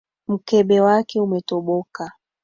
[0.27, 2.11] Mkebe wake umetoboka.